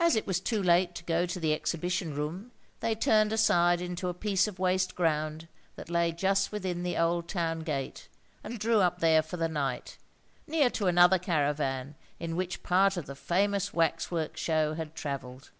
As 0.00 0.16
it 0.16 0.26
was 0.26 0.40
too 0.40 0.60
late 0.60 0.96
to 0.96 1.04
go 1.04 1.24
to 1.24 1.38
the 1.38 1.54
exhibition 1.54 2.12
room, 2.12 2.50
they 2.80 2.96
turned 2.96 3.32
aside 3.32 3.80
into 3.80 4.08
a 4.08 4.12
piece 4.12 4.48
of 4.48 4.58
waste 4.58 4.96
ground 4.96 5.46
that 5.76 5.88
lay 5.88 6.10
just 6.10 6.50
within 6.50 6.82
the 6.82 6.96
old 6.96 7.28
town 7.28 7.60
gate, 7.60 8.08
and 8.42 8.58
drew 8.58 8.80
up 8.80 8.98
there 8.98 9.22
for 9.22 9.36
the 9.36 9.48
night, 9.48 9.96
near 10.48 10.68
to 10.70 10.88
another 10.88 11.20
caravan 11.20 11.94
in 12.18 12.34
which 12.34 12.64
part 12.64 12.96
of 12.96 13.06
the 13.06 13.14
famous 13.14 13.72
wax 13.72 14.10
work 14.10 14.36
show 14.36 14.74
had 14.74 14.96
travelled. 14.96 15.50